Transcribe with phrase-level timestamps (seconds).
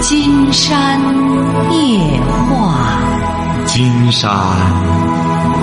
[0.00, 0.98] 金山
[1.72, 4.30] 夜话，金山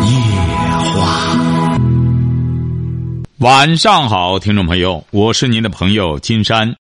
[0.06, 0.12] 夜
[0.94, 1.36] 话。
[3.40, 6.76] 晚上好，听众朋友，我是您的朋友金山。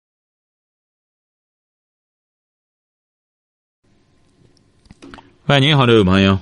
[5.47, 6.39] 喂，你好，这位朋友。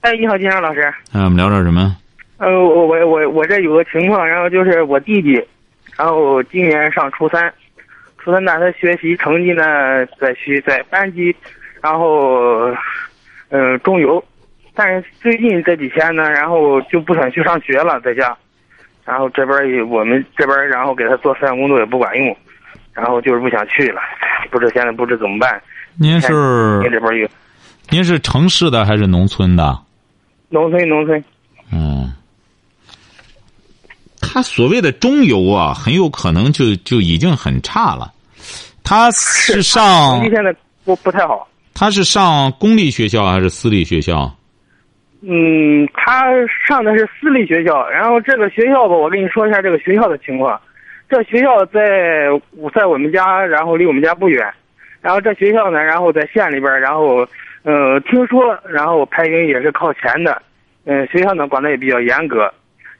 [0.00, 0.80] 哎，你好，金山老师。
[1.12, 1.96] 啊，我们聊点什么？
[2.38, 5.34] 呃，我我我我这有个情况，然后就是我弟弟，
[5.96, 7.54] 然后今年上初三，
[8.22, 11.34] 初三呢，他学习成绩呢在学在班级，
[11.82, 12.68] 然后
[13.48, 14.22] 嗯、呃中游，
[14.74, 18.36] 但是最近这几天呢，然后就不想去上学了，在家，
[19.04, 22.36] 然后这边也我们这边然后给他做思想工作也不管用，
[22.94, 24.00] 然后就是不想去了，
[24.50, 25.60] 不知现在不知怎么办。
[25.98, 27.28] 您是您这边有
[27.90, 29.76] 您是城市的还是农村的？
[30.48, 31.22] 农村农村，
[31.72, 32.12] 嗯，
[34.32, 38.10] 他所谓的中游啊，很有可能就就已经很差了。
[38.82, 41.46] 他是上成绩现在不不太好。
[41.74, 44.34] 他是上公立学校还是私立学校？
[45.20, 46.24] 嗯，他
[46.66, 50.58] 上的是私立学校，然后这个学校吧，我跟你说一下这个学校的情况。
[51.10, 52.26] 这学校在
[52.74, 54.50] 在我们家，然后离我们家不远。
[55.02, 57.28] 然后这学校呢，然后在县里边，然后
[57.64, 60.40] 呃，听说然后排名也是靠前的。
[60.86, 62.50] 嗯、学校呢管的也比较严格。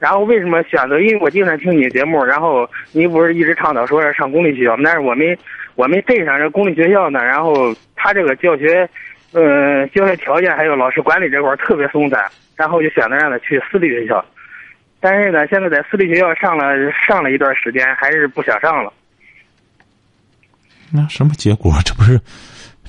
[0.03, 0.99] 然后为什么选择？
[0.99, 5.39] 因为我经常听你节目，然后你不是一直倡导说要上公立学校，但是我们
[5.77, 8.89] 我们镇上这公立学校呢，然后他这个教学，
[9.31, 12.21] 呃，教学条件还有老师管理这块特别松散，
[12.57, 14.25] 然后就选择让他去私立学校。
[14.99, 16.75] 但是呢，现在在私立学校上了
[17.07, 18.93] 上了一段时间，还是不想上了。
[20.91, 21.73] 那什么结果？
[21.85, 22.21] 这不是，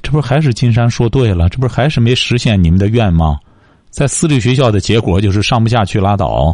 [0.02, 1.48] 这不是还是金山说对了？
[1.48, 3.38] 这不是还是没实现你们的愿吗？
[3.92, 6.52] 在私立学校的结果就是上不下去拉倒。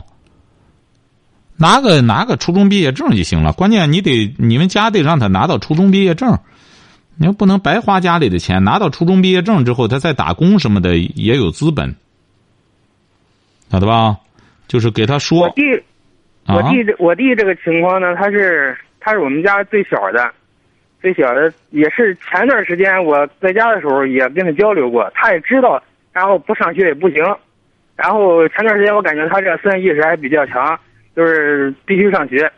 [1.59, 6.39] 拿个拿个初中毕业证就行了，关键你得你们家得让他拿到初中毕业证，
[7.17, 8.63] 你又不能白花家里的钱。
[8.63, 11.93] 拿到初中毕业证之后，他再打工什么的也有资本，
[13.69, 14.17] 晓得吧？
[14.67, 15.41] 就是给他说。
[15.41, 15.61] 我弟，
[16.45, 16.55] 啊？
[16.55, 20.31] 我弟这我弟这个情况呢，他是他是我们家最小的，
[21.01, 25.81] 最小的也是前段时间我在家的时候也跟他交流过，他也知道，
[26.13, 27.21] 然后不上学也不行，
[27.97, 30.79] 然后前段时间我感觉他这个思想意识还比较强，
[31.19, 32.49] 就是必须上学，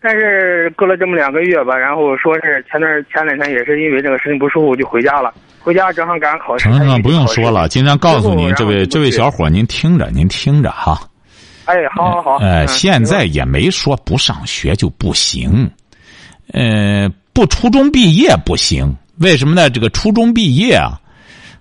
[0.00, 10.98] 但是过了这么两个月吧，然后说是前段前两天也是因为这个身体不舒服就回家了，回家正好赶上考试，他一成成不用说了，金山告诉您，这位这位小伙，您听着，您听着哈。
[11.66, 15.70] 哎，好好好，呃，嗯现在也没说不上学就不行，
[16.54, 19.68] 呃，不初中毕业不行，为什么呢？
[19.68, 20.98] 这个初中毕业啊，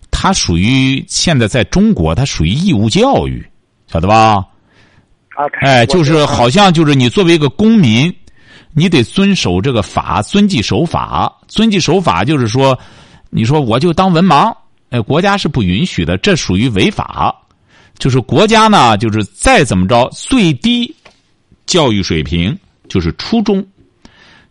[0.10, 3.46] 它属于现在在中国，它属于义务教育，
[3.88, 4.46] 晓得吧？
[5.40, 8.14] 啊，哎，就是好像就是你作为一个公民，
[8.74, 11.34] 你得遵守这个法，遵纪守法。
[11.48, 12.78] 遵纪守法就是说，
[13.30, 14.54] 你说我就当文盲，
[14.90, 17.34] 哎，国家是不允许的，这属于违法。
[17.98, 20.94] 就是国家呢，就是再怎么着，最低
[21.66, 22.58] 教育水平
[22.90, 23.66] 就是初中。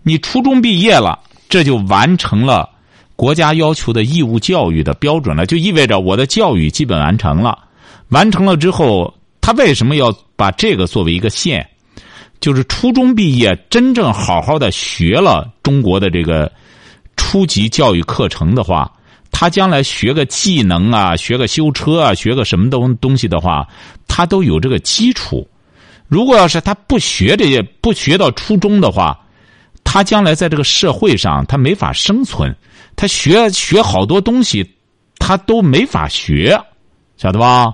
[0.02, 1.18] 你初中毕业了，
[1.50, 2.66] 这就完成了
[3.14, 7.58] 国家要求的义务教育的标准了，就意味着我的教育基本完成了。
[8.08, 9.12] 完成了之后，
[9.48, 11.66] 他为什么要把这个作为一个线？
[12.38, 16.52] 就是初中毕业，真正好好的学了中国的这个
[17.16, 18.92] 初级教育课程的话，
[19.30, 23.66] 他将来学个技能啊，学个修车啊，学个什么东东西的话，
[24.06, 25.48] 他都有这个基础。
[26.08, 29.18] 如果要是他不学这些，不学到初中的话，
[29.82, 32.54] 他将来在这个社会上他没法生存。
[32.96, 34.74] 他学学好多东西，
[35.18, 36.62] 他都没法学，
[37.16, 37.72] 晓得吧？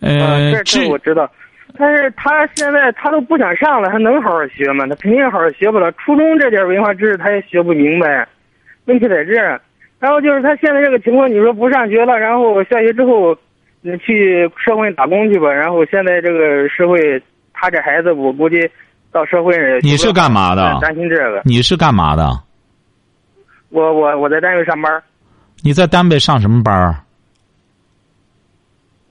[0.00, 1.30] 呃，啊，这这我知道，
[1.76, 4.86] 但是他现在他都不想上了，他能好好学吗？
[4.86, 5.90] 他肯定好好学不了。
[5.92, 8.26] 初中这点文化知识他也学不明白，
[8.86, 9.60] 问题在这儿。
[9.98, 13.36] 然后就是他现在这个情况，你说不上学了，然后下学之后，
[13.80, 15.52] 你，去社会打工去吧。
[15.52, 17.20] 然后现在这个社会，
[17.52, 18.58] 他这孩子我估计
[19.10, 21.42] 到社会上，你是干嘛的担心这个。
[21.44, 22.30] 你是干嘛的？
[23.70, 25.02] 我我我在单位上班，
[25.62, 26.94] 你在单位上什么班儿？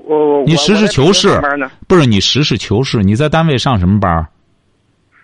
[0.07, 1.39] 我我你实事求是。
[1.87, 4.27] 不是你实事求是，你在单位上什么班儿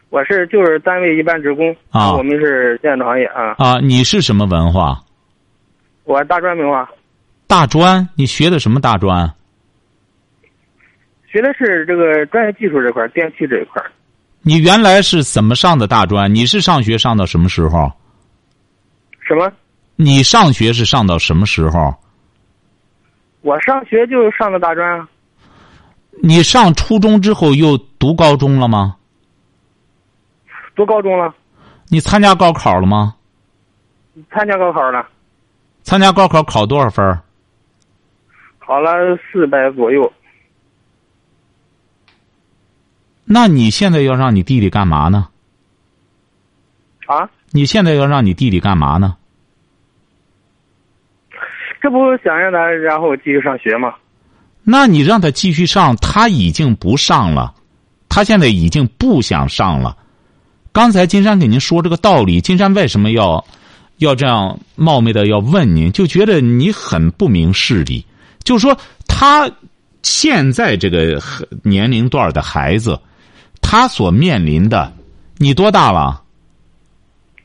[0.10, 3.56] 我是就是单位一般职工啊我们是建筑行业啊。
[3.58, 3.80] 啊？
[3.80, 5.04] 你是什么文化？
[6.04, 6.88] 我大专文化，
[7.48, 8.08] 大专？
[8.16, 9.34] 你学的什么大专？
[11.32, 13.82] 学的是这个专业技术这块，电气这一块。
[14.44, 16.36] 你原来是怎么上的大专？
[16.36, 17.92] 你是上学上到什么时候？
[19.28, 19.52] 什么？
[19.96, 21.96] 你上学是上到什么时候？
[23.44, 25.08] 我上学就上的大专啊，
[26.24, 28.96] 你上初中之后又读高中了吗？
[30.76, 31.36] 读高中了，
[31.90, 33.16] 你参加高考了吗？
[34.32, 35.06] 参加高考了。
[35.84, 37.20] 参加高考考多少分？
[38.60, 38.92] 考了
[39.32, 40.12] 四百左右。
[43.26, 45.28] 那你现在要让你弟弟干嘛呢？
[47.08, 47.30] 啊？
[47.52, 49.18] 你现在要让你弟弟干嘛呢？
[51.84, 53.94] 这不想让他然后继续上学吗？
[54.64, 57.54] 那你让他继续上，他已经不上了，
[58.08, 59.98] 他现在已经不想上了。
[60.72, 63.44] 刚才金山给您说这个道理，金山为什么要
[63.98, 65.92] 要这样冒昧的要问您？
[65.92, 68.06] 就觉得你很不明事理。
[68.46, 69.52] 就说他
[70.04, 71.22] 现在这个
[71.64, 72.98] 年龄段的孩子，
[73.62, 74.90] 他所面临的，
[75.38, 76.23] 你多大了？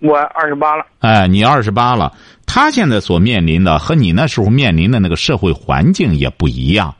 [0.00, 0.84] 我二十八了。
[1.00, 2.12] 哎，你二十八了。
[2.46, 6.94] 他现在所面临的和你那时候面临的那个社会环境也不一样。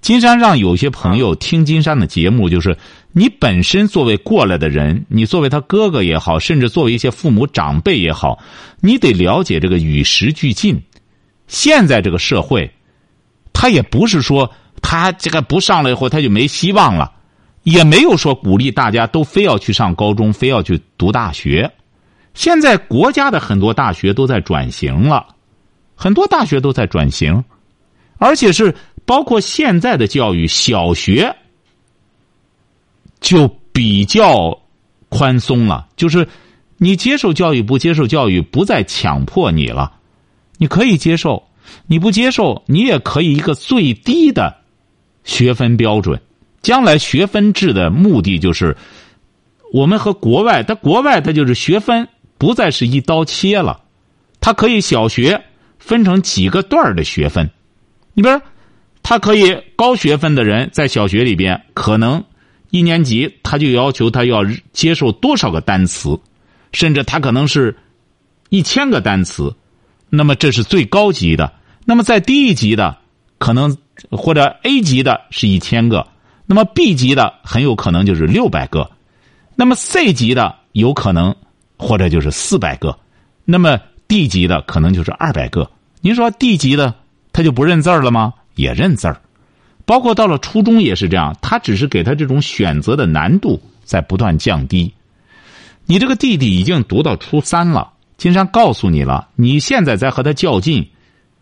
[0.00, 2.76] 金山让有些朋友听金山的节目，就是
[3.12, 8.38] 你本身作为过来的人，你作为他哥哥也好，甚至作为一些父母长辈也好，
[8.80, 10.80] 你得了解这个与时俱进。
[11.48, 12.70] 现在这个社会，
[13.52, 17.10] 他也不是说他这个不上了以后他就没希望了，
[17.64, 21.68] 也没有说鼓励大家都非要去上高中，非要去读大学。
[22.38, 25.26] 现在国家的很多大学都在转型了，
[25.96, 27.42] 很多大学都在转型，
[28.16, 28.72] 而且是
[29.04, 31.34] 包括现在的教育，小学
[33.20, 34.56] 就比较
[35.08, 36.28] 宽松了，就是
[36.76, 39.94] 你接受教育不接受教育，不再强迫你了，
[40.58, 41.42] 你可以接受，
[41.88, 44.56] 你不接受，你也可以一个最低的
[45.24, 46.20] 学分标准。
[46.62, 48.76] 将来学分制的目的就是，
[49.72, 52.08] 我们和国外，它国外它就是学分。
[52.38, 53.82] 不再是一刀切了，
[54.40, 55.44] 它可以小学
[55.78, 57.50] 分成几个段的学分。
[58.14, 58.40] 你比如，
[59.02, 62.24] 他可以高学分的人在小学里边，可能
[62.70, 66.18] 一年级他就要求他要接受多少个单词，
[66.72, 67.76] 甚至他可能是
[68.50, 69.54] 一千个单词。
[70.10, 71.52] 那么这是最高级的。
[71.84, 72.98] 那么在低一级的，
[73.38, 73.76] 可能
[74.10, 76.06] 或者 A 级的是一千个，
[76.46, 78.90] 那么 B 级的很有可能就是六百个，
[79.56, 81.34] 那么 C 级的有可能。
[81.78, 82.98] 或者就是四百个，
[83.44, 83.78] 那么
[84.08, 85.70] D 级的可能就是二百个。
[86.00, 86.94] 您说 D 级的
[87.32, 88.34] 他就不认字了吗？
[88.54, 89.20] 也认字儿，
[89.84, 91.36] 包括到了初中也是这样。
[91.40, 94.92] 他只是给他这种选择的难度在不断降低。
[95.86, 100.90] 你这个弟弟已经读到初三了，金山告诉你了，你现在在和他较劲，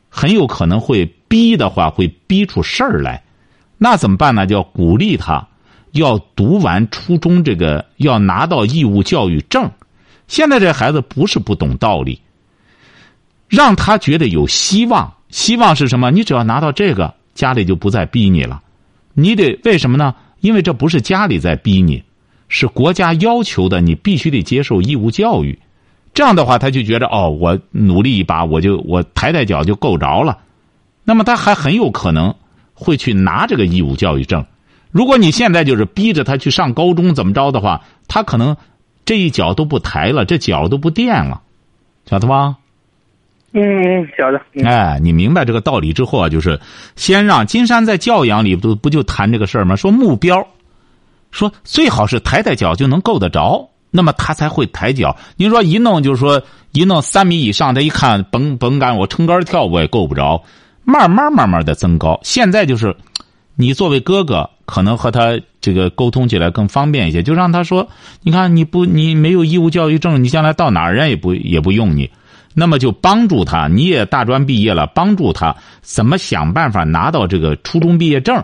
[0.09, 3.23] 很有可能会逼的话会逼出事儿来。
[3.79, 4.47] 那怎么办呢？
[4.47, 5.49] 就要鼓励他，
[5.93, 9.71] 要读完初中这个，要拿到义务教育证。
[10.29, 12.21] 现在这孩子不是不懂道理，
[13.49, 15.13] 让他觉得有希望。
[15.29, 16.11] 希望是什么？
[16.11, 18.63] 你只要拿到这个，家里就不再逼你了。
[19.15, 20.15] 你得为什么呢？
[20.41, 22.03] 因为这不是家里在逼你，
[22.49, 25.59] 是国家要求的，你必须得接受义务教育。
[26.15, 30.39] 这样的话，他就觉得哦，我努力一把，我就我抬抬脚就够着了。
[31.05, 32.35] 那么他还很有可能
[32.73, 34.45] 会去拿这个义务教育证。
[34.91, 38.57] 如果你现在就是逼着他去上高中怎么着的话，他可能。
[39.07, 41.41] 这一脚都不抬了，这脚都不垫了，
[42.05, 42.57] 晓得吧？
[43.53, 43.63] 嗯，
[44.19, 44.69] 晓得。
[44.69, 46.61] 哎，你明白这个道理之后啊，就是
[46.97, 49.77] 先让金山在教养里不不就谈这个事儿吗？
[49.77, 50.47] 说目标，
[51.31, 55.17] 说最好是抬抬脚就能够得着，那么他才会抬脚。
[55.37, 56.43] 您说一弄就是说
[56.73, 60.43] 一弄三米以上，他一看甭甭干，我撑杆跳我也够不着，
[60.85, 62.19] 慢慢慢慢的增高。
[62.25, 62.95] 现在就是
[63.55, 64.51] 你作为哥哥。
[64.67, 67.89] 可能和他这个沟通起来更方便一些，就让他说
[68.23, 72.11] ：“你看，你不，你没有义务教育证，你将来到哪儿人也不也不用你。
[72.53, 78.43] 那么就帮助他，你也大专毕业了，帮助他怎么想办法拿到这个初中毕业证。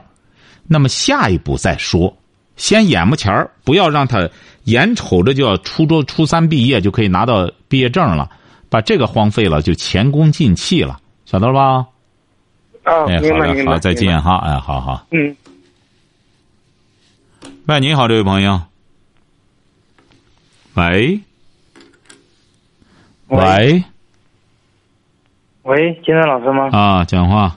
[0.68, 2.14] 那么下一步再说，
[2.56, 4.28] 先眼目前儿不要让他
[4.64, 8.30] 眼瞅着就要初中初三毕业就可以拿到毕业证了，
[8.68, 11.86] 把这个荒废了就前功尽弃了，晓得了吧？
[12.84, 13.72] 啊，明白明白。
[13.72, 15.06] 好，再见哈，哎，好好。
[15.10, 15.34] 嗯。
[17.64, 18.60] 喂，你好，这位朋友。
[20.74, 21.20] 喂，
[23.28, 23.84] 喂，
[25.62, 26.70] 喂，金山老师吗？
[26.72, 27.56] 啊，讲话。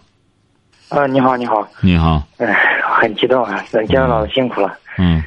[0.90, 1.68] 啊，你好，你好。
[1.82, 2.22] 你好。
[2.38, 3.60] 哎，很激动啊！
[3.72, 4.78] 金山老师辛苦了。
[5.00, 5.24] 嗯。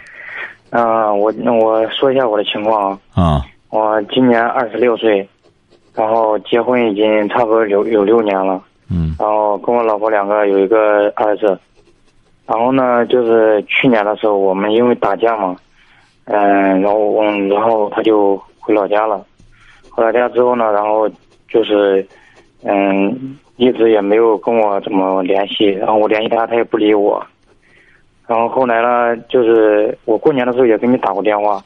[0.70, 3.23] 啊，我那我说一下我的情况啊。
[3.25, 3.44] 啊。
[3.70, 5.28] 我今年二十六岁，
[5.92, 8.62] 然后结婚已经差不多有有六年了。
[8.88, 9.16] 嗯。
[9.18, 11.58] 然后跟我老婆两个有一个儿子。
[12.49, 15.55] 然后呢，就是去年的时候，我们因为打架嘛，
[16.25, 19.23] 嗯，然后嗯，然后他就回老家了。
[19.90, 21.07] 回老家之后呢，然后
[21.47, 22.07] 就是，
[22.64, 25.67] 嗯，一直也没有跟我怎么联系。
[25.73, 27.23] 然后我联系他，他也不理我。
[28.26, 31.62] 然后后来呢，就是我过年的时候也给你打过电话。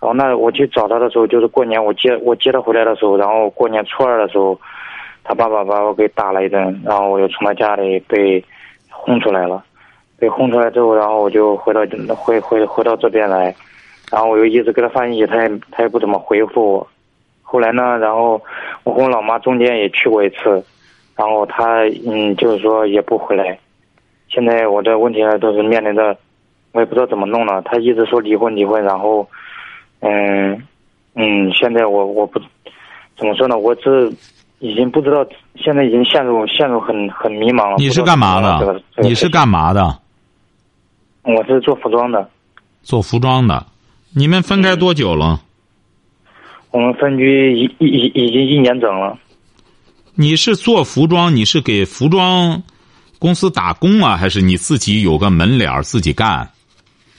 [0.00, 4.58] 然后那我去找他的时候，就是过年我接我接他回来的时候，然后过年初二的时候，
[5.24, 8.42] 他爸爸把我给打了一顿，然后我又从他家里被
[8.88, 9.62] 轰出来了。
[10.22, 11.80] 被轰出来之后，然后我就回到
[12.14, 13.52] 回回回到这边来，
[14.08, 16.86] 然后我又一直给他发信息，他也他也不怎么回复我。
[17.42, 18.40] 后来呢，然后
[18.84, 20.64] 我跟我老妈中间也去过一次，
[21.16, 23.58] 然后他嗯就是说也不回来。
[24.28, 26.16] 现在我的问题呢都是面临着，
[26.70, 27.60] 我也不知道怎么弄了。
[27.62, 29.26] 他一直说离婚离婚，然后
[30.02, 30.62] 嗯
[31.16, 32.38] 嗯，现在我我不
[33.18, 34.08] 怎么说呢，我这
[34.60, 35.26] 已经不知道，
[35.56, 37.74] 现在已经陷入陷入很很迷茫了。
[37.78, 38.80] 你是干嘛的？
[38.98, 39.98] 你是干嘛的？
[41.22, 42.28] 我是做服装的。
[42.82, 43.66] 做服装的，
[44.12, 45.40] 你们分开多久了？
[46.70, 49.16] 我们分居已已已经一年整了。
[50.14, 51.34] 你是做服装？
[51.34, 52.62] 你是给服装
[53.18, 56.50] 公司打工啊，还是你自己有个门脸自己干？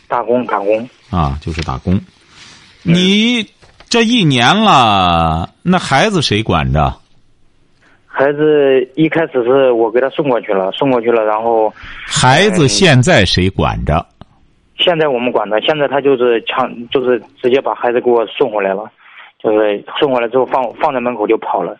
[0.07, 0.89] 打工，打工。
[1.09, 1.99] 啊，就是打工。
[2.81, 3.47] 你
[3.87, 6.99] 这一年了，那孩子谁管着？
[8.15, 11.73] 孩子一开始是我给他送过去了，送过去了，然后。
[12.05, 14.05] 孩子现在谁管着？
[14.77, 18.89] 现在我们管着，现在他就是强，就是直接把孩子给我送回来了。
[19.43, 21.75] 就是送回来之后放放在门口就跑了，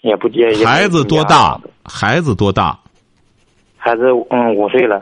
[0.00, 0.52] 也不接。
[0.64, 1.58] 孩子多大？
[1.84, 2.76] 孩子多大？
[3.76, 5.00] 孩子嗯五岁了。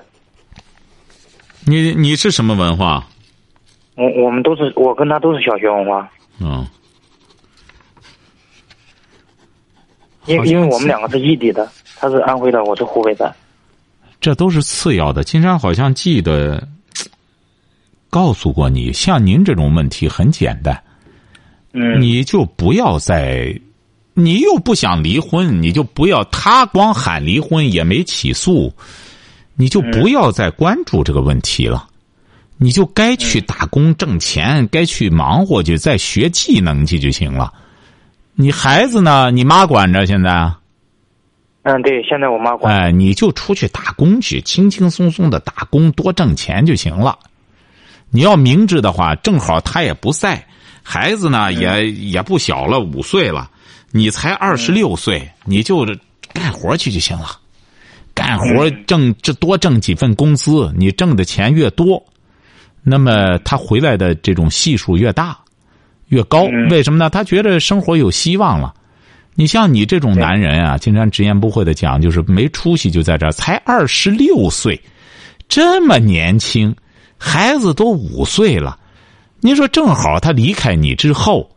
[1.67, 3.03] 你你是什么文化？
[3.97, 6.07] 我我们都是我跟他都是小学文化。
[6.43, 6.67] 嗯。
[10.27, 13.35] 因因为我们两个是异地的，他是安徽的，我是湖北的。
[14.21, 15.23] 这都是次要的。
[15.23, 16.67] 金山好像记得
[18.09, 20.81] 告诉过你，像您这种问题很简单。
[21.73, 23.53] 嗯你就不要再，
[24.15, 28.73] 你又不想离婚，你就不要他光喊离婚也没起诉，
[29.57, 31.87] 你就不要再关注这个问题了，
[32.57, 37.53] 你就该去打工挣钱，该去忙活去，再学技能去就行了。
[38.37, 39.31] 你孩子呢？
[39.31, 40.53] 你妈管着现在？
[41.63, 42.75] 嗯，对，现在我妈管。
[42.75, 47.19] 哎，你就出去打工去，轻轻松松的打工，多挣钱就行了。
[48.11, 50.45] 你要明智的话，正好他也不在。
[50.83, 53.51] 孩子呢，也也不小了，五岁了，
[53.93, 55.87] 你才二十六岁，你就
[56.33, 57.39] 干活去就行了，
[58.13, 62.05] 干活挣这多挣几份工资，你挣的钱越多，
[62.83, 65.39] 那么他回来的这种系数越大，
[66.15, 66.45] 越高。
[66.71, 67.11] 为什么呢？
[67.11, 68.73] 他觉得生活有希望了。
[69.35, 74.81] 你像你这种男人啊，经常直言不讳的讲，就是没出息，就在这儿，才二十六岁，
[75.49, 76.73] 这么年轻，
[77.19, 78.79] 孩子都五岁了。
[79.41, 81.51] 你说正好他离开你之后，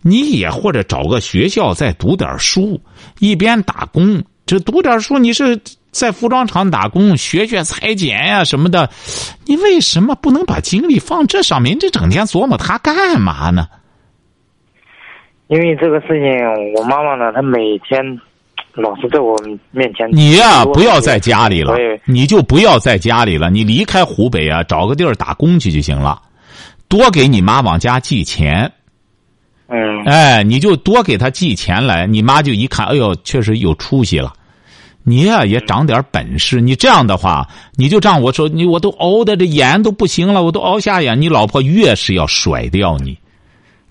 [0.00, 2.80] 你也或者找个学校再读点书，
[3.18, 4.24] 一边打工。
[4.46, 5.60] 这读点书，你是
[5.90, 8.88] 在服装厂打工，学学裁剪呀什么的。
[9.44, 11.78] 你为什么不能把精力放这上面？
[11.78, 13.68] 这整天琢磨他干嘛呢？
[15.48, 18.04] 因为这个事情，我妈妈呢，她每天
[18.74, 19.36] 老是在我
[19.70, 20.08] 面前。
[20.12, 21.74] 你呀，不要在家里了，
[22.04, 26.20] 你就不要在家里了，你离开湖北啊，找个地儿打工去就行了。
[26.86, 28.70] 多给你妈往家寄钱，
[29.68, 34.32] 嗯，哎，你就多给她寄钱来，你妈就一看，哎呦，确实有出息了。
[35.02, 41.18] 你呀也长点本事，你这样的话，你就这样我说，你我都熬的这眼都不行了，我都熬瞎眼。
[41.18, 43.16] 你老婆越是要甩掉你，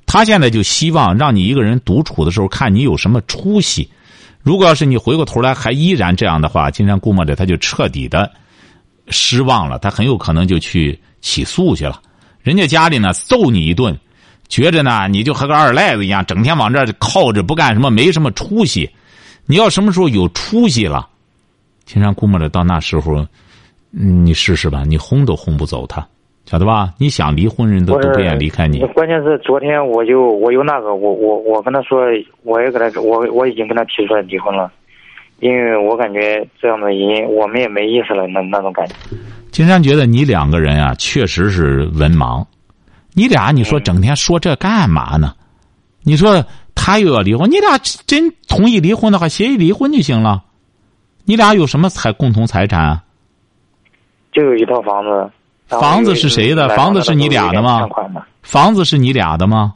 [0.07, 3.87] 他现在就希望让你一个人独处的时候看你有什么出息。
[4.41, 8.31] 如果要是你回过头来还依然这样的话，金山估摸着他就彻底的
[9.09, 12.01] 失望了，他很有可能就去起诉去了。
[12.41, 13.95] 人家家里呢揍你一顿，
[14.47, 18.89] 觉着呢你就和个二赖子一样，整天往这靠着不干什么，没什么出息。
[19.45, 21.07] 你要什么时候有出息了，
[21.85, 23.27] 青山估摸着到那时候，
[23.91, 26.07] 你试试吧，你轰都轰不走他，
[26.49, 26.93] 晓得吧？
[26.97, 28.79] 你想离婚，人都都不愿离开你。
[28.93, 32.05] 关键是昨天我就我有那个，我我我跟他说，
[32.43, 34.71] 我也跟他我我已经跟他提出来离婚了，
[35.41, 38.95] 因为我感觉这样的人我们也没意思了，那那种感觉。
[39.51, 42.45] 金山觉得你两个人啊，确实是文盲。
[43.13, 45.33] 你俩，你说整天说这干嘛呢？
[46.03, 46.41] 你说
[46.73, 50.45] 他又要离婚，你俩真同意离婚的话，协议离婚就行了。
[51.25, 53.01] 你俩有什么财共同财产？
[54.31, 55.29] 就有一套房子。
[55.67, 56.69] 房子是谁的？
[56.69, 57.87] 房子是你俩的吗？
[58.41, 59.73] 房子是你俩的吗？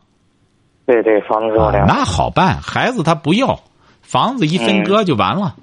[0.86, 1.86] 对对，房子是我俩。
[1.86, 3.60] 那好办，孩子他不要，
[4.01, 5.55] 房子一分割就完了。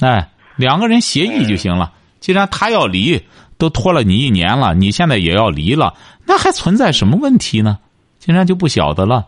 [0.00, 1.92] 哎，两个人协议就行了。
[2.20, 3.20] 既然他要离，
[3.58, 5.94] 都拖了你一年了，你现在也要离了，
[6.26, 7.78] 那还存在什么问题呢？
[8.18, 9.26] 竟然就不晓得了，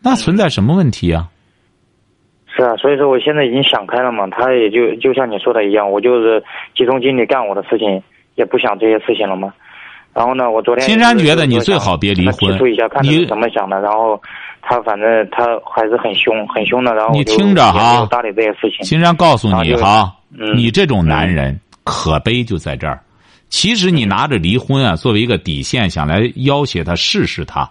[0.00, 1.28] 那存在什么问题啊？
[2.54, 4.26] 是啊，所以说我现在已经想开了嘛。
[4.28, 6.42] 他也就就像你说的一样，我就是
[6.76, 8.02] 集中精力干我的事情，
[8.34, 9.52] 也不想这些事情了嘛。
[10.14, 13.80] 然后呢，我昨天金山觉得你最好别离婚，一下看他怎么想的。
[13.80, 14.20] 然后
[14.60, 16.94] 他反正他还是很凶，很凶的。
[16.94, 18.84] 然后你听着哈搭理这些事情。
[18.84, 23.00] 金山告诉你哈，嗯你这种男人可悲就在这儿。
[23.48, 27.70] 其实你拿着离婚啊作为一个底线，想来要挟他试试他，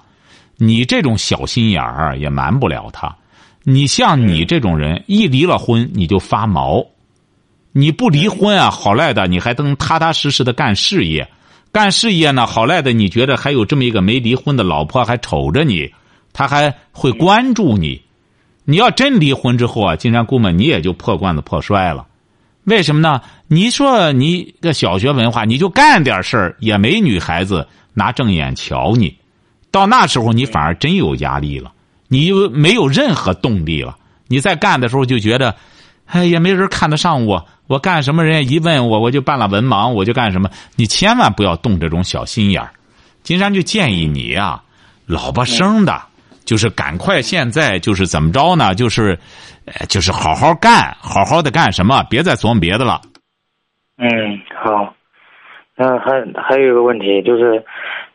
[0.58, 3.16] 你这种小心眼儿啊也瞒不了他。
[3.64, 6.84] 你像你这种人，一离了婚你就发毛，
[7.74, 11.28] 你不离婚啊，好赖的你还能踏踏实实的干事业，
[11.72, 15.92] 干事业呢，好赖的你觉得还有这么一个没离婚的老婆还瞅着你，
[16.34, 18.02] 他还会关注你。
[18.66, 22.06] 你要真离婚之后啊，金山姑们你也就破罐子破摔了。
[22.66, 23.22] 为什么呢？
[23.48, 29.18] 你说你个小学文化，你就干点事儿，也没女孩子拿正眼瞧你。
[29.72, 31.72] 到那时候，你反而真有压力了，
[32.08, 33.98] 你又没有任何动力了。
[34.28, 35.56] 你在干的时候就觉得，
[36.06, 40.50] 哎，也没人看得上我，我干什么人家一问我，我就办了文盲，我就干什么。
[40.76, 42.70] 你千万不要动这种小心眼儿。
[43.24, 44.62] 金山就建议你呀、
[45.06, 46.02] 老婆生的，
[46.44, 48.76] 就是赶快现在就是怎么着呢？
[48.76, 49.18] 就是，
[49.64, 53.00] 呃，就是好好干，好好的干什么，别再琢磨别的了。
[53.98, 54.10] 嗯，
[54.54, 54.94] 好。
[55.78, 57.64] 那还还有一个问题就是，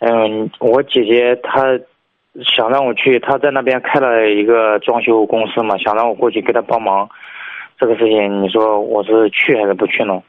[0.00, 1.62] 嗯，我姐姐她
[2.44, 7.08] 想让我去，她在那边开了一个装修公司嘛，想让我过去给她帮忙。
[7.78, 10.20] 这个事情，你说我是去还是不去呢？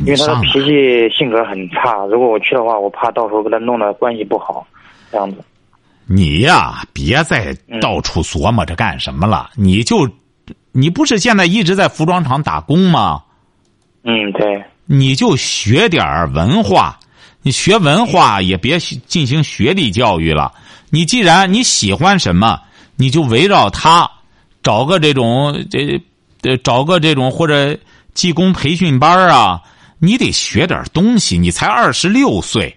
[0.00, 4.66] 因为他的脾气性格很差，如果我去的话，我怕到时候跟他弄得关系不好，
[5.10, 5.38] 这样子。
[6.06, 9.50] 你呀，别再到处琢磨着干什么了。
[9.56, 10.08] 你就，
[10.72, 13.22] 你不是现在一直在服装厂打工吗？
[14.02, 16.98] 嗯，对，你就学点儿文化，
[17.42, 20.52] 你学文化也别进行学历教育了。
[20.90, 22.58] 你既然你喜欢什么，
[22.96, 24.10] 你就围绕他，
[24.62, 26.00] 找个这种这
[26.42, 27.78] 这找个这种或者
[28.14, 29.60] 技工培训班啊，
[29.98, 31.38] 你得学点东西。
[31.38, 32.76] 你才二十六岁，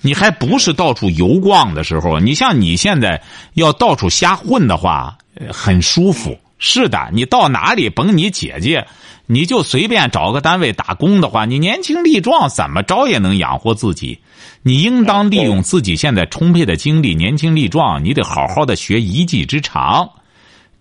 [0.00, 2.18] 你还不是到处游逛的时候。
[2.18, 3.22] 你像你现在
[3.54, 5.16] 要到处瞎混的话，
[5.50, 6.38] 很舒服。
[6.58, 8.86] 是的，你到哪里甭你姐姐，
[9.26, 14.16] 你就随便找个单位打工的话，你年轻力壮，怎么着也能养活自己。
[14.62, 20.08] 你应当利用自己现在充沛的精力，年轻力壮，你得好好的学一技之长，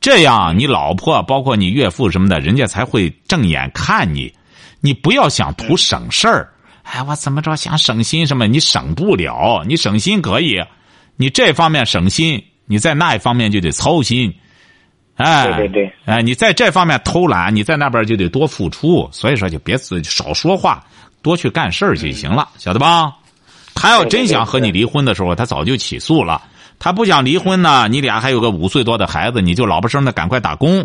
[0.01, 4.33] 这样你老婆包括你岳父什么的，人家才会正眼看你。
[4.81, 6.49] 你不要想图省事儿，
[6.81, 8.47] 哎，我怎么着想省心什么？
[8.47, 10.59] 你省不了，你省心可以，
[11.17, 14.33] 你这方面省心，你在那一方面就得操心。
[15.17, 19.07] 哎，对对对，哎，你在这方面偷懒，你在那边就得多付出。
[19.11, 20.83] 所以说，就别自少说话，
[21.21, 23.13] 多去干事儿就行了，晓得吧？
[23.75, 26.41] 他要真想和你离婚的时候，他早就起诉了。
[26.83, 30.83] 他不想离婚呢，你俩还有个五岁多的孩子，你就老婆生的赶快打工，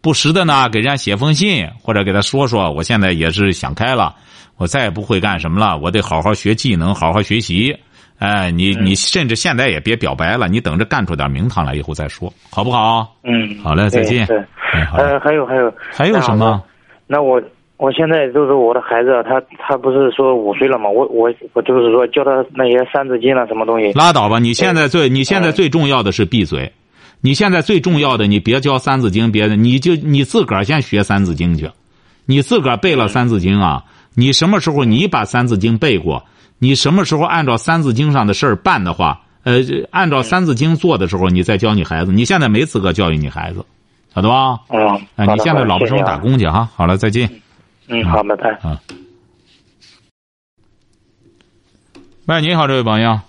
[0.00, 4.12] 不时的呢给人家写封信，或者给他说说，我现在也是想开了，
[4.56, 7.78] 我再也不会干什么了，我得好好学技能，好好学习。
[8.18, 13.14] 哎，你你甚至现在也别表白了，你等着干出点名堂来以后再说，好不好？
[13.22, 16.60] 嗯，好嘞再对见是，哎好呃，还有还有，还有什么？
[17.06, 17.40] 那我
[17.78, 20.88] 我现在就是我的孩子，他他不是说五岁了吗？
[20.88, 23.92] 我我我就是说教他那些三字经啊，什么东西。
[23.92, 24.38] 拉倒吧！
[24.38, 26.72] 你现在最你现在最重要的是闭嘴，
[27.20, 31.70] 你现在最重要的你别教三字经，别的你就你自个儿先学三字经去，
[32.24, 33.84] 你自个儿背了三字经啊，
[34.14, 36.24] 你什么时候你把三字经背过？
[36.58, 39.60] 你什么时候按照三字经上的事儿办的话，呃，
[39.90, 42.12] 按照三字经做的时候，你再教你孩子。
[42.12, 43.62] 你现在没资格教育你孩子，
[44.14, 44.60] 晓得吧？
[44.70, 46.66] 嗯，哎，你现在老婆生打工去哈。
[46.74, 47.28] 好了，再见。
[47.88, 48.50] 嗯，好，拜拜。
[48.68, 48.80] 啊。
[52.26, 53.20] 喂，你好，这位朋友，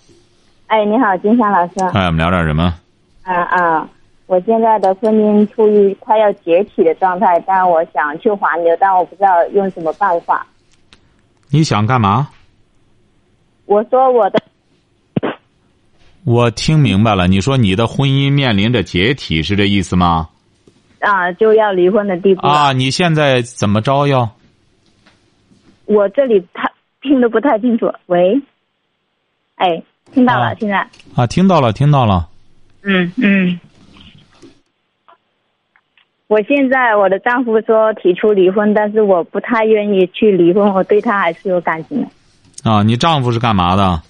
[0.65, 1.73] 哎，你好，金山老师。
[1.93, 2.73] 哎，我们聊点什么？
[3.23, 3.87] 嗯啊，
[4.25, 10.47] 我现在的婚姻处于快要解体的状态，但我想去挽留，但我不知道用什么办法。
[11.51, 12.29] 你想干嘛？
[13.65, 14.41] 我说我的，
[16.25, 20.29] 我听明白了，你说你的婚姻面临着解体，是这意思吗？
[21.01, 22.47] 啊，就要离婚的地步。
[22.47, 24.29] 啊，你现在怎么着哟？
[25.87, 26.71] 我这里他
[27.01, 27.91] 听得不太清楚。
[28.05, 28.39] 喂，
[29.55, 30.87] 哎，听到了，啊现在。
[31.15, 32.29] 啊，听到了，听到了。
[32.83, 33.59] 嗯嗯。
[36.27, 42.69] 我现在我的丈夫说提出离婚，但是我不太愿意去离婚，我对他还是有感情的。
[42.69, 44.01] 啊，你丈夫是干嘛的？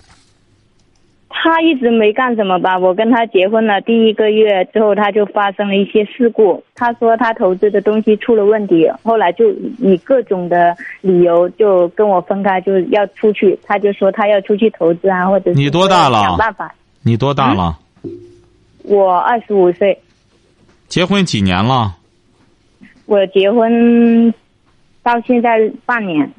[1.44, 2.78] 他一直没干什么吧？
[2.78, 6.64] 我跟他结婚了第一个月之后，他就发生了一些事故。
[6.74, 13.58] 他说他投资的东西出了问题，后来就以各种的理由就跟我分开，就要出去。
[13.64, 16.74] 他就说他要出去投资啊，或者你多大了想办法。
[17.04, 17.78] 你多大了？
[18.84, 19.98] 我二十五岁，
[20.88, 21.96] 结婚几年了？
[23.06, 24.34] 我结婚
[25.04, 26.30] 到现在半年。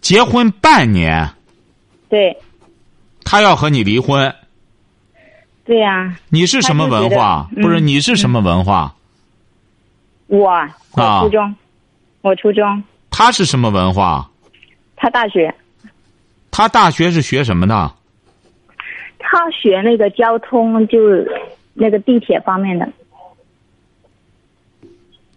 [0.00, 1.26] 结婚半年，
[2.08, 2.36] 对，
[3.34, 4.32] 他要和你离婚，
[5.64, 7.50] 对呀、你是什么文化？
[7.56, 8.94] 不是，嗯你是什么文化？
[10.28, 11.56] 我啊初中，
[12.20, 14.30] 我初中，他是什么文化？
[14.94, 15.52] 他大学，
[16.52, 17.92] 他大学是学什么的？
[19.18, 21.00] 他学那个交通，就
[21.72, 22.88] 那个地铁方面的。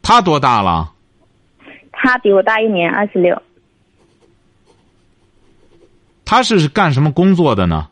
[0.03, 0.93] 他多大了？
[1.91, 3.41] 他比我大一年，二十六。
[6.27, 7.87] 他是干什么工作的呢？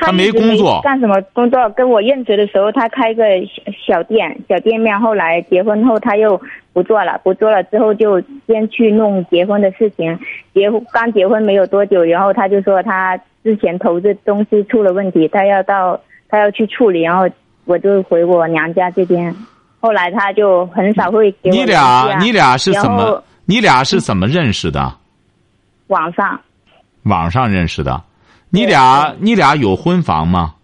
[0.00, 1.68] 他没工作干什么工作？
[1.70, 4.98] 跟我认识的时候，他开个小小店，小店面。
[5.00, 6.40] 后来结婚后，他又
[6.72, 10.16] 不做了，不做了之后就先去弄结婚的事情。
[10.54, 17.28] 结婚刚结婚没有多久，然后他就说他之前投资东西出了问题，他要到他要去处理，然后
[17.64, 19.34] 我就回我娘家这边。
[19.80, 23.24] 后来他就很少会给我你俩你俩是怎么？
[23.46, 24.92] 你俩是怎么认识的？
[25.86, 26.38] 网上
[27.08, 28.02] 网上认识的。
[28.50, 30.54] 你俩你俩有婚房吗？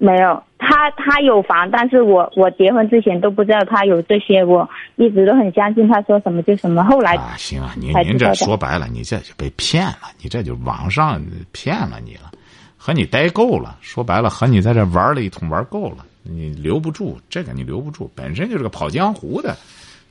[0.00, 6.84] 没有，他他有房，但是我我结婚之前都不知道他有这些，我一直都很相信他说什么就什么。
[6.84, 12.30] 后来啊，行啊，您您这说白了，你这就被骗了，你这就网上骗了你了，
[12.76, 13.76] 和你待够了。
[13.80, 19.56] 说白了，和你在这玩了一通，玩够了，你留不住，这个你留不住，本身就是个跑江湖的。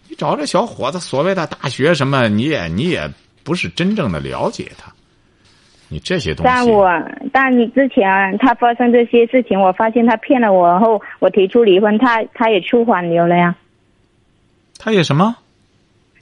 [0.10, 3.10] 你找这小伙子，所谓的大学什么，你也你也
[3.42, 4.92] 不是真正的了解他，
[5.90, 6.50] 你这些东西。
[6.50, 6.90] 但我
[7.32, 13.56] 但你之前他发生这些事情，我发现他骗了我后，我提出离婚，他他也出挽留了呀。
[14.80, 15.36] 他也什么？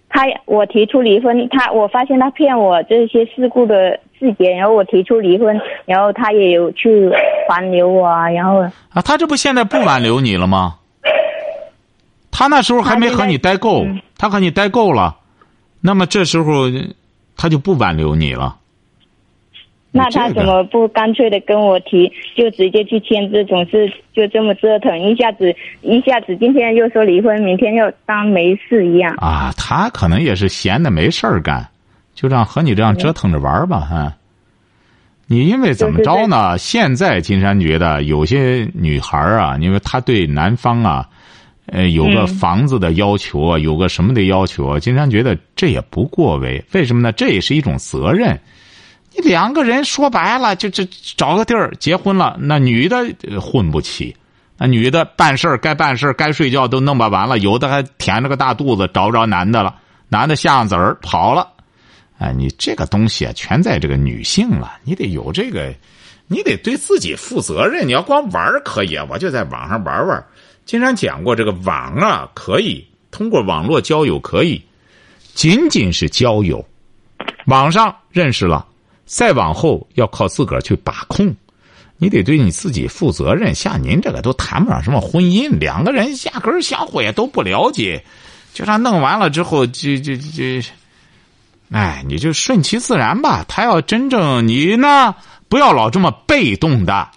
[0.07, 7.11] 他我提出离婚，他我发现他骗我这些事故的细节，然后我提出离婚，然后他也有去
[7.49, 10.75] 挽留我啊，然后啊，他这不现在不挽留你了吗？
[12.31, 15.17] 他那时候还没和你待够，嗯他和你待够了，
[15.81, 16.63] 那么这时候
[17.35, 18.55] 他就不挽留你了。
[19.97, 29.15] 那他怎么不干脆的跟我提，就直接去签字，总是就这么折腾，一下子一下子今天又说离婚，明天又当没事一样。
[29.19, 31.65] 啊，他可能也是闲的没事儿干，
[32.13, 34.13] 就这样和你这样折腾着玩儿吧，哈、
[35.27, 36.57] 你因为怎么着呢？
[36.57, 41.07] 现在金山觉得有些女孩儿啊，因为她对男方啊，
[41.67, 46.61] 呃，有个嗯房子的要求啊，有个什么的要求啊，金山觉得这也不过为。
[46.73, 47.13] 为什么呢？
[47.13, 48.37] 这也是一种责任。
[49.23, 50.83] 两个人说白了，就就
[51.15, 53.05] 找个地儿结婚了，那女的
[53.39, 54.15] 混不起，
[54.57, 59.75] 那女的办事儿该办事儿该睡觉都弄不完了，有的还填着个大肚子找不着男的了，
[60.09, 61.47] 男的下子儿跑了，
[62.19, 65.73] 哎，你这个东西啊，全在这个女性了，你得有这个，
[66.27, 67.87] 你得对自己负责任。
[67.87, 70.25] 你要光玩儿可以，我就在网上玩玩。
[70.65, 74.61] 经常讲过，这个网啊可以通过网络交友可以，
[75.33, 76.65] 仅仅是交友，
[77.47, 78.65] 网上认识了。
[79.05, 81.35] 再往后要靠自个儿去把控，
[81.97, 83.53] 你得对你自己负责任。
[83.53, 88.03] 像您这个都谈不上什么婚姻，两个人压根儿相互也都不了解，
[88.53, 90.43] 就让弄完了之后，就就就，
[91.71, 93.45] 哎，你就顺其自然吧。
[93.47, 95.15] 他要真正你呢，
[95.47, 97.07] 不要老这么被动的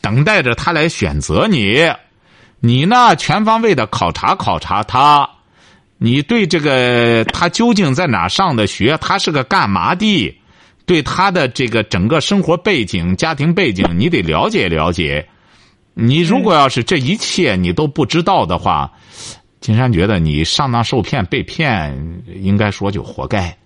[0.00, 1.90] 等待着他来选择你，
[2.60, 5.28] 你呢全方位的考察考察他。
[6.02, 10.34] 你对这个他究竟在哪上的学，他是个干嘛的？
[10.90, 15.24] 对他的这个整个生活背景、家庭背景，你得了解了解。
[15.94, 18.90] 你如果要是这一切你都不知道的话，
[19.60, 21.96] 金山觉得你上当受骗、被骗，
[22.42, 23.56] 应该说就活该。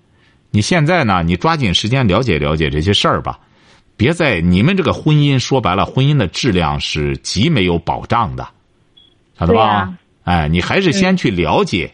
[0.51, 3.39] 你现在呢，你抓紧时间了解了解这些事儿吧，
[3.97, 8.47] 别在你们这个婚姻说白了，婚姻的质量是极没有保障的，
[9.39, 9.65] 晓得吧？
[9.65, 11.91] 啊哎，你还是先去了解，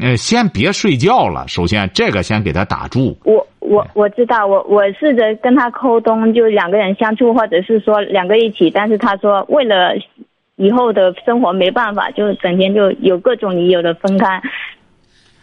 [0.00, 1.46] 呃，先别睡觉了。
[1.46, 3.16] 首先，这个先给他打住。
[3.24, 9.94] 我我我知道，我我试着跟他沟通，就两个人相处，或者是说两个一起，但是他说为了
[10.56, 14.42] 以后的生活没办法，就整天就有各种理由的分开。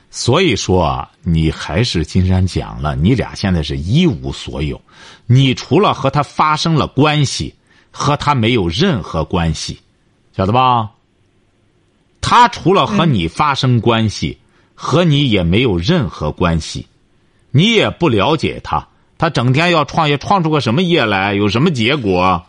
[0.10, 4.82] 所以说啊，你还是金山讲了，你俩现在是一无所有，
[5.26, 7.56] 你除了和他发生了关系，
[7.92, 9.80] 和他没有任何关系，
[10.34, 10.90] 晓得吧？
[12.22, 14.38] 他除了和你发生关系，
[14.76, 16.86] 和你也没有任何关系，
[17.50, 22.42] 你也不了解他，他整天要创业，创出个什么业来，有什么结果？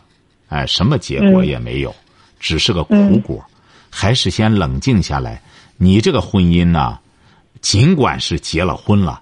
[0.47, 1.93] 哎，什么结果也没有，
[2.39, 3.43] 只是个苦果。
[3.89, 5.41] 还是先冷静下来。
[5.77, 6.97] 你这个婚姻呢，
[7.61, 9.21] 尽管是结了婚了，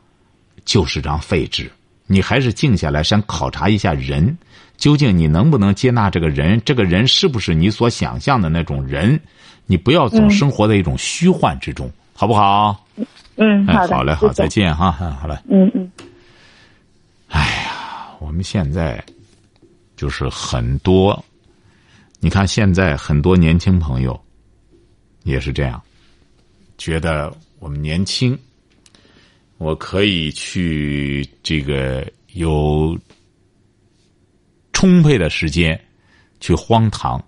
[0.64, 1.72] 就是张废纸。
[2.08, 4.38] 你还是静下来，先考察一下人，
[4.78, 6.62] 究竟你能不能接纳这个人？
[6.66, 9.20] 这个人是不是你所想象的那种人？
[9.72, 12.86] 你不要总生活在一种虚幻之中，好不好？
[13.38, 14.46] 嗯，哎，好的，好嘞，好，再。
[14.46, 15.38] 见哈，嗯好嘞。
[15.50, 15.90] 嗯嗯，
[18.20, 19.02] 我们现在
[19.96, 21.24] 就是很多
[22.20, 24.22] 你看现在很多年轻朋友
[25.24, 25.82] 也是这样，
[26.78, 28.38] 觉得我们年轻，
[29.58, 33.00] 我可以去这个有
[34.74, 35.80] 充沛的时间
[36.42, 37.24] 去荒唐，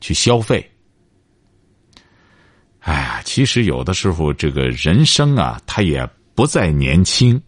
[0.00, 0.66] 去消费。
[2.82, 7.40] 哎呀，其实有的时候这个人生啊，他也不再年轻，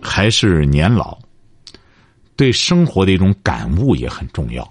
[0.00, 1.18] 还是年老。
[2.36, 4.66] 对生活的一种感悟也很重要。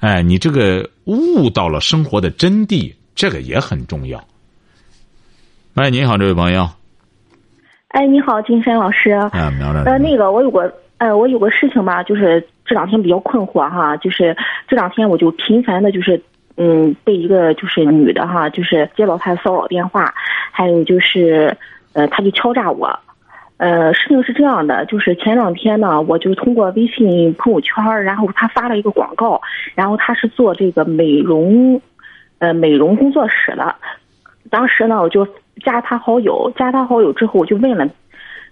[0.00, 4.18] 哎，你这个悟到了生活的真谛，这个也很重要。
[5.74, 6.68] 哎，你好，这位朋友。
[7.88, 9.10] 哎，你好，金山老师。
[9.32, 9.84] 哎，苗苗。
[9.84, 14.34] 呃，那个，我有个，呃，我有个事情吧，就是这两天比较困惑哈，就是
[14.66, 16.20] 这两天我就频繁的，就是
[16.56, 20.12] 嗯，被一个就是女的哈，就是接到她的骚扰电话，
[20.50, 21.56] 还有就是，
[21.92, 22.98] 呃，她就敲诈我。
[23.58, 29.40] 呃，事情是这样的，就是前两天呢，我就通过微信朋友圈，然后他发了一个广告，
[29.76, 31.80] 然后他是做这个美容，
[32.38, 33.72] 呃，美容工作室的。
[34.50, 35.24] 当时呢，我就
[35.64, 37.88] 加他好友，加他好友之后，我就问了，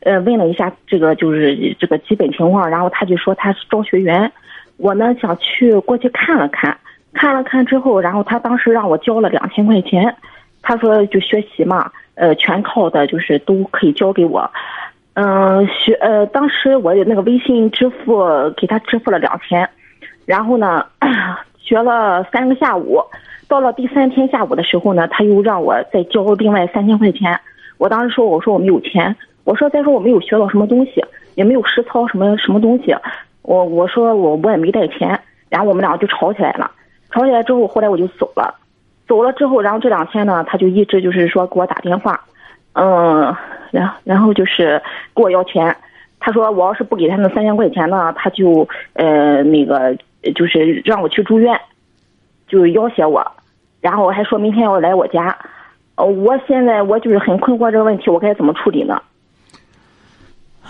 [0.03, 4.31] 呃，问了一下这个就是这个基本情况，然后他就说他是招学员，
[4.77, 6.79] 我呢想去过去看了看，
[7.13, 10.15] 看了看之后，然后他当时让我交了两千块钱，
[10.63, 14.49] 他说就学习嘛，呃，全靠的就是都可以交给我。
[15.15, 18.25] 嗯，学呃，当时我那个微信支付
[18.57, 19.69] 给他支付了两千，
[20.25, 20.87] 然后呢，
[21.59, 23.03] 学了三个下午，
[23.49, 27.39] 到了第三天下午的时候呢，他又让我再交另外三千块钱。
[27.77, 32.95] 我当时说，我说我没有钱，我说再说我没有学到什么东西，也没有实操什么什么东西，
[33.43, 36.71] 我我说我我也没带钱，然后我们两个就吵起来了。
[37.11, 38.55] 吵起来之后，后来我就走了，
[39.07, 42.21] 走了之后，然后这两天呢，他就一直就是说给我打电话。
[42.73, 43.35] 嗯，
[43.73, 44.81] 然然后就是
[45.15, 45.77] 给我要钱，
[46.21, 49.97] 他说我要是不给他那三千块钱呢，他就呃那个
[50.37, 51.59] 就是让我去住院，
[52.47, 53.27] 就要挟我，
[53.81, 55.37] 然后我还说明天要来我家，
[55.97, 59.03] 呃，我现在我就是很困惑这个问题，我该怎么处理呢？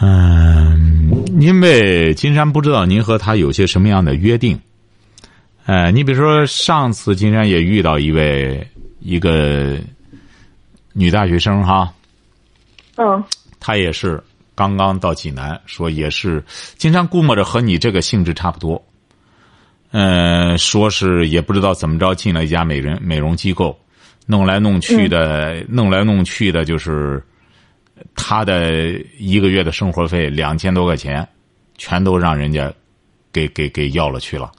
[0.00, 4.59] 嗯，因为金山不知道您和他有些什么样的约定，
[5.66, 8.66] 呃，你比如说上次金山也遇到一位
[9.01, 9.79] 一个。
[10.92, 11.94] 女大学生哈，
[12.96, 13.23] 嗯，
[13.61, 14.20] 她也是
[14.57, 16.44] 刚刚到济南，说也是
[16.77, 18.85] 经常估摸着和你这个性质差不多，
[19.92, 23.79] 嗯，说是也不知道怎么着进了一家美人美容机构，
[24.27, 27.25] 弄来弄去的，弄来弄去的，就是
[28.16, 31.27] 他的一个月的生活费两千多块钱，
[31.79, 32.70] 全都让人家
[33.33, 34.51] 给给给要了去了。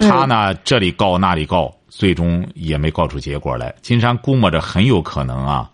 [0.00, 1.72] 他呢，这里告那里告。
[1.92, 3.74] 最终也没告出结果来。
[3.82, 5.68] 金山估摸着很有可能啊，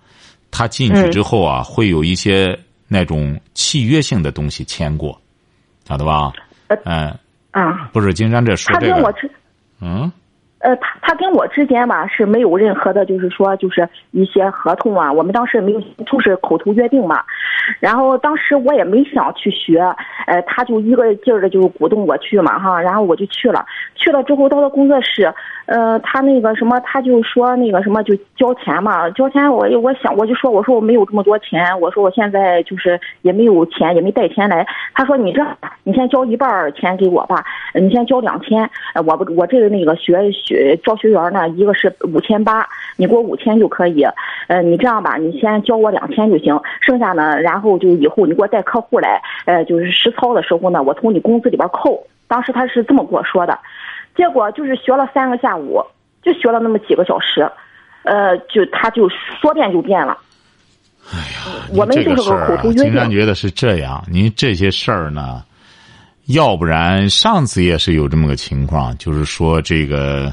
[0.50, 2.58] 他进去之后啊，会有一些
[2.88, 5.16] 那种契约性的东西签过，
[5.84, 6.32] 晓得吧？
[6.84, 7.14] 嗯
[7.50, 9.14] 啊，不是金山这说这个，
[9.80, 10.10] 嗯。
[10.60, 17.22] 呃，他他跟我之间吧是没有任何的，就是说就是一些合同啊，我们当时没有，就是口头约定嘛。
[17.80, 19.80] 然后当时我也没想去学，
[20.26, 23.64] 呃，他就一个劲儿的就鼓动我去嘛哈，然后我就去了。
[23.94, 25.32] 去了之后到了工作室，
[25.66, 34.66] 呃，他那个什么，他就说那个什么就交钱嘛，交钱我我想我就说我说我没有这么多钱，我说我现在就是也没有钱，也没带钱来。
[34.94, 35.44] 他说你这
[35.82, 38.68] 你先交一半钱给我吧，你先交两千，
[39.04, 40.78] 我不我这个那个学学。
[40.84, 42.64] 招学员呢，一个是五千八，
[42.96, 44.06] 你给我五千就可以。
[44.46, 52.00] 呃，你这样吧，你先交我两千就行，剩下呢，然后就以后你给我带客户来，呃，就是实操的时候呢，我从你工资里边扣。
[52.28, 53.56] 当时他是这么跟我说的，
[54.16, 55.82] 结果就是学了三个下午，
[56.22, 57.48] 就学了那么几个小时，
[58.04, 59.08] 呃，就他就
[59.40, 60.16] 说变就变了。
[61.12, 62.84] 哎呀，我们就是个口头约定。
[62.84, 65.42] 经常觉得是这样，您这些事儿呢？
[66.26, 70.32] 要不然上次也是有这么个情况，就是说这个。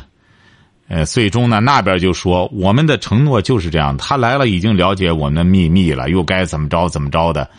[0.89, 3.95] 呃，最终呢，那边就说我们的承诺就是这样。
[3.97, 7.49] 他来了，已经了解我们的秘密了，又该怎么着怎么着的。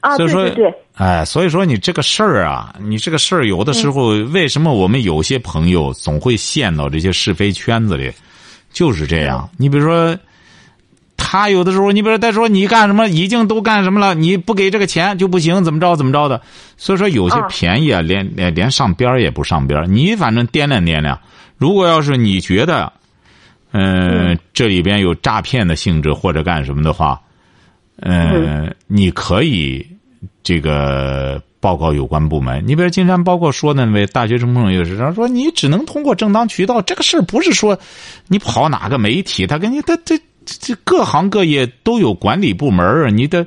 [0.00, 0.74] 啊，对对对。
[0.94, 8.12] 哎，所以说你这个事儿啊，你这个事儿有的时候，为什么我们有些朋友总会陷到这些是非圈子里？
[8.72, 9.48] 就是这样。
[9.56, 10.16] 你比如说，
[11.16, 16.40] 他有的时候，你比如说他说你干什么，已经都干什么了，你不给这个钱就不行，怎么着怎么着的。
[16.76, 21.18] 所以说有些便宜啊，连连连上边也不上边你反正掂量掂量。
[21.56, 22.92] 如果要是你觉得，
[23.72, 27.20] 嗯，这里边有诈骗的性质或者干什么的话，
[28.00, 29.84] 嗯，你可以
[30.44, 32.62] 这个报告有关部门。
[32.64, 36.80] 你比如金山包括说那位大学生朋友也是，他说你只能通过正当渠道。
[36.82, 37.76] 这个事儿不是说
[38.28, 43.46] 你跑哪个媒体，他跟你他这这各行各业都有管理部门你的，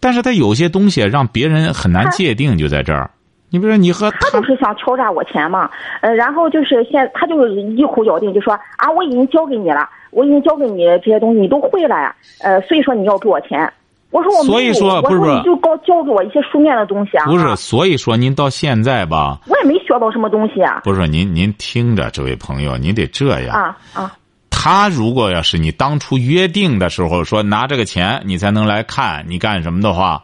[0.00, 3.10] 但是他有些东西让别人很难界定，就在这儿。
[3.50, 13.70] 你比如说你和他就是想敲诈我钱嘛，呃，然后就是现他就是一口咬定就说啊，我已经交给你了，我已经交给你这些东西，你都会了呀，呃，所以说你要给我钱。
[14.10, 17.26] 我说我，所以说不是我说你就告教给我一些书面的东西啊。
[17.26, 20.80] 不是，所以说您到现在吧，我也没学到什么东西啊。
[20.82, 24.12] 不是您您听着，这位朋友，您得这样啊啊。
[24.50, 30.22] 他如果要是你当初约定的时候说拿这个钱你才能来看你干什么的话，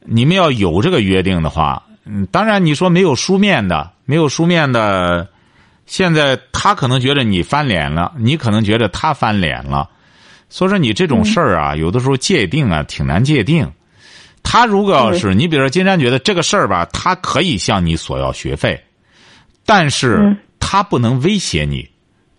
[0.00, 5.28] 你们要有这个约定的话，嗯，当然你说没有书面的，没有书面的，
[5.86, 9.88] 现在他可能觉得你翻脸了，你可能觉得他翻脸了。
[10.48, 13.70] 所以说，你这种事儿啊，有的时候界定啊，挺难界定。
[14.42, 18.82] 他如果要是你，比如说金山觉得这个事儿吧，他可以向你索要学费，
[19.66, 21.86] 但是他不能威胁你。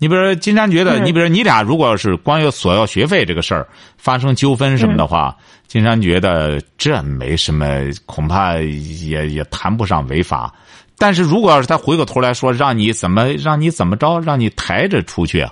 [0.02, 3.68] 你比如说金山觉得，你比如说你俩如果要是光要索要学费这个事儿
[3.98, 5.36] 发生纠纷什么的话，
[5.68, 7.66] 金山觉得这没什么，
[8.06, 10.52] 恐怕也也谈不上违法。
[10.98, 15.46] 但是如果要是他回过头来说让你怎么让你怎么着，让你抬着出去。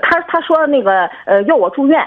[0.00, 2.00] 他他说那个呃要我住院，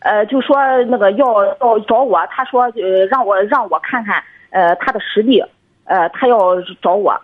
[0.00, 0.56] 呃就说
[0.88, 5.42] 那个要要找我，他说呃让我让我看看呃他的实力，
[5.84, 6.38] 呃他要
[6.82, 7.14] 找我。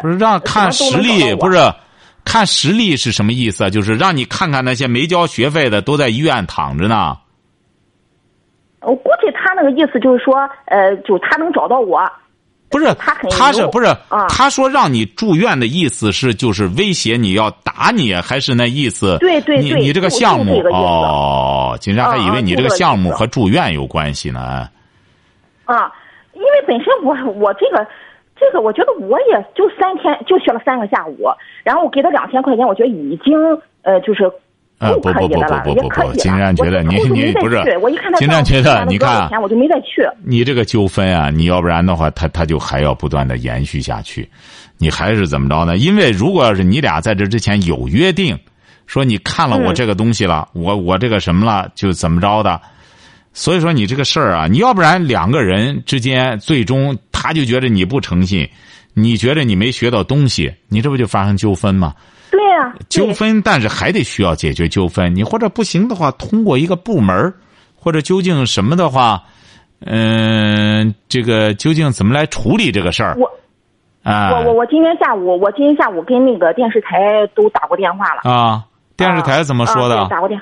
[0.00, 1.58] 不是让看实力，不是
[2.24, 3.68] 看实力是什么意思？
[3.70, 7.16] 就是让你看看那些没交学费的都在医院躺着呢。
[8.82, 12.00] 我估计他那个意思就是说，呃，就他能找到我。
[12.70, 13.86] 不是他，他是不是？
[14.28, 19.16] 他说让你住院的意思是就是威胁你要打你，还是那意思？
[19.18, 24.68] 对对对，你你这个项目哦，金山还以为你这个项目和住院有关系呢。
[25.64, 25.92] 啊，
[26.34, 27.86] 因为本身我我这个
[28.38, 31.28] 这个，我觉得我也就三天就学了三个下午，
[31.64, 33.34] 然后我给他两千块钱，我觉得已经
[33.82, 34.30] 呃就是。
[34.78, 37.60] 呃，不不不不不不不，金山觉得你你不是，
[38.16, 40.06] 金山觉得你看，我就没再去。
[40.24, 44.28] 你这个纠纷啊，你要不然的话，他他就还要不断的延续下去，
[44.76, 45.76] 你还是怎么着呢？
[45.76, 48.38] 因为如果要是你俩在这之前有约定，
[48.86, 52.60] 说你看了我这个东西了，我我这个什么了，就怎么着的，
[53.32, 58.48] 所以说你这个事儿啊，你要不然两个人之间最终他就觉得你不诚信，
[59.00, 61.94] 你觉得你没学到东西，你这不就发生纠纷吗？
[62.30, 65.14] 对呀，纠纷，但是还得需要解决纠纷。
[65.14, 67.32] 你或者不行的话，通过一个部门
[67.74, 69.22] 或者究竟什么的话，
[69.86, 73.16] 嗯，这个究竟怎么来处理这个事儿？
[73.16, 73.30] 我，
[74.02, 78.30] 啊，我我我今天下午，我今天下午跟那个电视台都打过电话了。
[78.30, 78.64] 啊，
[78.96, 80.06] 电视台怎么说的？
[80.08, 80.38] 打过电。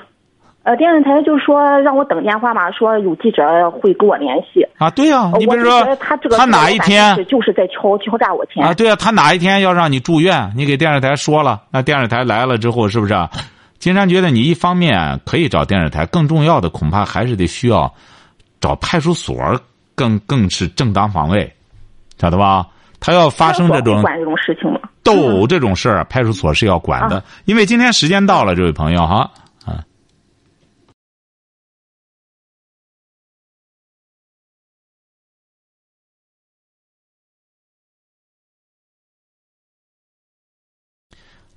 [0.67, 4.67] 呃，电视台就说让我等电话嘛，说有记者会跟我联系。
[4.77, 8.73] 啊，对呀，你比如说他这个他哪一天就是在敲敲诈我钱啊？
[8.73, 13.15] 对啊，他哪一天要让你住院，你给电视台说了，那电视台来了之后，是不是？
[13.79, 17.89] 金山觉得你一方面可以找电视台，更重要的恐怕还是得需要
[18.59, 19.37] 找派出所，
[19.95, 21.49] 更更是正当防卫，
[22.19, 22.67] 晓得吧？
[22.99, 24.81] 他要发生这种管这种事情吗？
[25.01, 27.23] 斗这种事儿，派出所是要管的。
[27.45, 29.31] 因为今天时间到了，这位朋友哈。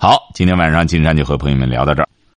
[0.03, 2.09] 好，今天晚上金山就和朋友们聊到这儿。